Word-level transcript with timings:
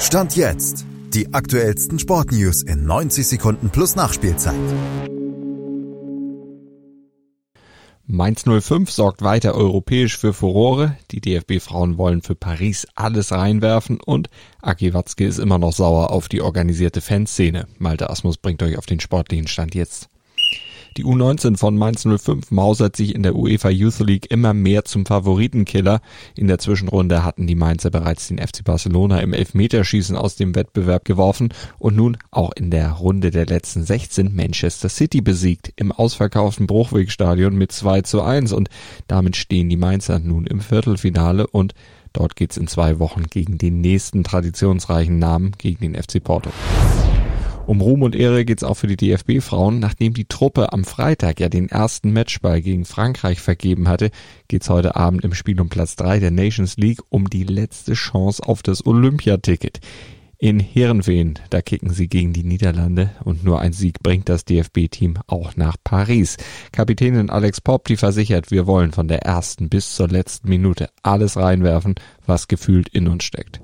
Stand 0.00 0.36
jetzt. 0.36 0.86
Die 1.12 1.34
aktuellsten 1.34 1.98
Sportnews 1.98 2.62
in 2.62 2.84
90 2.84 3.26
Sekunden 3.26 3.70
plus 3.70 3.96
Nachspielzeit. 3.96 4.54
Mainz 8.06 8.44
05 8.44 8.90
sorgt 8.90 9.22
weiter 9.22 9.56
europäisch 9.56 10.16
für 10.16 10.32
Furore. 10.32 10.96
Die 11.10 11.20
DFB-Frauen 11.20 11.98
wollen 11.98 12.22
für 12.22 12.36
Paris 12.36 12.86
alles 12.94 13.32
reinwerfen 13.32 14.00
und 14.00 14.30
Aki 14.62 14.94
Watzke 14.94 15.26
ist 15.26 15.38
immer 15.38 15.58
noch 15.58 15.72
sauer 15.72 16.10
auf 16.10 16.28
die 16.28 16.42
organisierte 16.42 17.00
Fanszene. 17.00 17.66
Malte 17.78 18.08
Asmus 18.08 18.38
bringt 18.38 18.62
euch 18.62 18.78
auf 18.78 18.86
den 18.86 19.00
sportlichen 19.00 19.48
Stand 19.48 19.74
jetzt. 19.74 20.08
Die 20.96 21.04
U19 21.04 21.56
von 21.56 21.76
Mainz 21.76 22.04
05 22.04 22.50
mausert 22.50 22.96
sich 22.96 23.14
in 23.14 23.22
der 23.22 23.36
UEFA 23.36 23.68
Youth 23.68 24.00
League 24.00 24.30
immer 24.30 24.54
mehr 24.54 24.84
zum 24.84 25.06
Favoritenkiller. 25.06 26.00
In 26.36 26.48
der 26.48 26.58
Zwischenrunde 26.58 27.24
hatten 27.24 27.46
die 27.46 27.54
Mainzer 27.54 27.90
bereits 27.90 28.28
den 28.28 28.38
FC 28.38 28.64
Barcelona 28.64 29.20
im 29.20 29.32
Elfmeterschießen 29.32 30.16
aus 30.16 30.36
dem 30.36 30.54
Wettbewerb 30.54 31.04
geworfen 31.04 31.52
und 31.78 31.96
nun 31.96 32.16
auch 32.30 32.52
in 32.52 32.70
der 32.70 32.92
Runde 32.92 33.30
der 33.30 33.46
letzten 33.46 33.84
16 33.84 34.34
Manchester 34.34 34.88
City 34.88 35.20
besiegt 35.20 35.72
im 35.76 35.92
ausverkauften 35.92 36.66
Bruchwegstadion 36.66 37.54
mit 37.54 37.72
2 37.72 38.02
zu 38.02 38.22
1 38.22 38.52
und 38.52 38.68
damit 39.06 39.36
stehen 39.36 39.68
die 39.68 39.76
Mainzer 39.76 40.18
nun 40.18 40.46
im 40.46 40.60
Viertelfinale 40.60 41.46
und 41.46 41.74
Dort 42.14 42.36
geht's 42.36 42.56
in 42.56 42.66
zwei 42.66 42.98
Wochen 42.98 43.24
gegen 43.24 43.58
den 43.58 43.80
nächsten 43.80 44.24
traditionsreichen 44.24 45.18
Namen, 45.18 45.52
gegen 45.58 45.92
den 45.92 46.02
FC 46.02 46.24
Porto. 46.24 46.50
Um 47.68 47.82
Ruhm 47.82 48.00
und 48.00 48.16
Ehre 48.16 48.46
geht's 48.46 48.64
auch 48.64 48.78
für 48.78 48.86
die 48.86 48.96
DFB-Frauen. 48.96 49.78
Nachdem 49.78 50.14
die 50.14 50.24
Truppe 50.24 50.72
am 50.72 50.84
Freitag 50.84 51.38
ja 51.38 51.50
den 51.50 51.68
ersten 51.68 52.14
Matchball 52.14 52.62
gegen 52.62 52.86
Frankreich 52.86 53.42
vergeben 53.42 53.88
hatte, 53.88 54.10
geht's 54.48 54.70
heute 54.70 54.96
Abend 54.96 55.22
im 55.22 55.34
Spiel 55.34 55.60
um 55.60 55.68
Platz 55.68 55.94
drei 55.94 56.18
der 56.18 56.30
Nations 56.30 56.78
League 56.78 57.02
um 57.10 57.28
die 57.28 57.44
letzte 57.44 57.92
Chance 57.92 58.42
auf 58.42 58.62
das 58.62 58.86
Olympiaticket. 58.86 59.80
In 60.38 60.60
Herenveen, 60.60 61.34
da 61.50 61.60
kicken 61.60 61.90
sie 61.90 62.08
gegen 62.08 62.32
die 62.32 62.42
Niederlande 62.42 63.10
und 63.24 63.44
nur 63.44 63.60
ein 63.60 63.74
Sieg 63.74 64.02
bringt 64.02 64.30
das 64.30 64.46
DFB-Team 64.46 65.18
auch 65.26 65.54
nach 65.56 65.76
Paris. 65.84 66.38
Kapitänin 66.72 67.28
Alex 67.28 67.60
Popp, 67.60 67.86
die 67.86 67.98
versichert, 67.98 68.50
wir 68.50 68.66
wollen 68.66 68.92
von 68.92 69.08
der 69.08 69.26
ersten 69.26 69.68
bis 69.68 69.94
zur 69.94 70.08
letzten 70.08 70.48
Minute 70.48 70.88
alles 71.02 71.36
reinwerfen, 71.36 71.96
was 72.24 72.48
gefühlt 72.48 72.88
in 72.88 73.08
uns 73.08 73.24
steckt. 73.24 73.60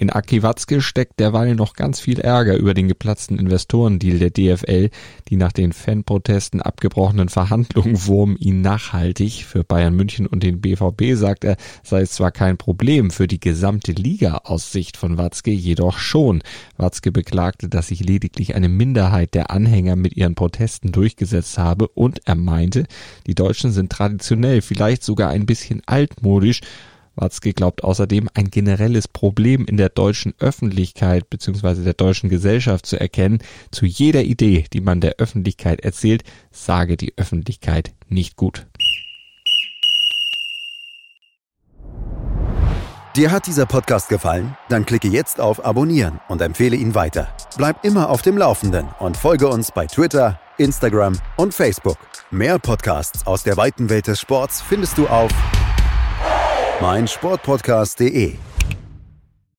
In 0.00 0.08
Aki 0.08 0.42
Watzke 0.42 0.80
steckt 0.80 1.20
derweil 1.20 1.54
noch 1.54 1.74
ganz 1.74 2.00
viel 2.00 2.20
Ärger 2.20 2.56
über 2.56 2.72
den 2.72 2.88
geplatzten 2.88 3.38
Investorendeal 3.38 4.18
der 4.18 4.30
DFL. 4.30 4.88
Die 5.28 5.36
nach 5.36 5.52
den 5.52 5.74
Fanprotesten 5.74 6.62
abgebrochenen 6.62 7.28
Verhandlungen 7.28 8.06
wurmen 8.06 8.38
ihn 8.38 8.62
nachhaltig. 8.62 9.44
Für 9.44 9.62
Bayern 9.62 9.94
München 9.94 10.26
und 10.26 10.42
den 10.42 10.62
BVB, 10.62 11.16
sagt 11.16 11.44
er, 11.44 11.58
sei 11.82 12.00
es 12.00 12.12
zwar 12.12 12.30
kein 12.30 12.56
Problem 12.56 13.10
für 13.10 13.26
die 13.26 13.40
gesamte 13.40 13.92
Liga 13.92 14.38
aus 14.44 14.72
Sicht 14.72 14.96
von 14.96 15.18
Watzke, 15.18 15.50
jedoch 15.50 15.98
schon. 15.98 16.42
Watzke 16.78 17.12
beklagte, 17.12 17.68
dass 17.68 17.88
sich 17.88 18.00
lediglich 18.00 18.54
eine 18.54 18.70
Minderheit 18.70 19.34
der 19.34 19.50
Anhänger 19.50 19.96
mit 19.96 20.16
ihren 20.16 20.34
Protesten 20.34 20.92
durchgesetzt 20.92 21.58
habe 21.58 21.88
und 21.88 22.22
er 22.24 22.36
meinte, 22.36 22.86
die 23.26 23.34
Deutschen 23.34 23.70
sind 23.70 23.92
traditionell 23.92 24.62
vielleicht 24.62 25.04
sogar 25.04 25.28
ein 25.28 25.44
bisschen 25.44 25.82
altmodisch 25.84 26.62
Watzke 27.20 27.52
glaubt 27.52 27.84
außerdem, 27.84 28.28
ein 28.34 28.50
generelles 28.50 29.08
Problem 29.08 29.64
in 29.66 29.76
der 29.76 29.88
deutschen 29.88 30.34
Öffentlichkeit 30.38 31.28
bzw. 31.30 31.84
der 31.84 31.94
deutschen 31.94 32.30
Gesellschaft 32.30 32.86
zu 32.86 32.98
erkennen. 32.98 33.38
Zu 33.70 33.86
jeder 33.86 34.22
Idee, 34.22 34.64
die 34.72 34.80
man 34.80 35.00
der 35.00 35.16
Öffentlichkeit 35.18 35.80
erzählt, 35.80 36.24
sage 36.50 36.96
die 36.96 37.12
Öffentlichkeit 37.16 37.92
nicht 38.08 38.36
gut. 38.36 38.66
Dir 43.16 43.32
hat 43.32 43.48
dieser 43.48 43.66
Podcast 43.66 44.08
gefallen? 44.08 44.56
Dann 44.68 44.86
klicke 44.86 45.08
jetzt 45.08 45.40
auf 45.40 45.64
Abonnieren 45.64 46.20
und 46.28 46.40
empfehle 46.40 46.76
ihn 46.76 46.94
weiter. 46.94 47.34
Bleib 47.56 47.84
immer 47.84 48.08
auf 48.08 48.22
dem 48.22 48.38
Laufenden 48.38 48.86
und 49.00 49.16
folge 49.16 49.48
uns 49.48 49.72
bei 49.72 49.86
Twitter, 49.86 50.38
Instagram 50.58 51.18
und 51.36 51.52
Facebook. 51.52 51.98
Mehr 52.30 52.60
Podcasts 52.60 53.26
aus 53.26 53.42
der 53.42 53.56
weiten 53.56 53.90
Welt 53.90 54.06
des 54.06 54.20
Sports 54.20 54.62
findest 54.62 54.96
du 54.96 55.08
auf 55.08 55.32
meinsportpodcast.de 56.80 58.49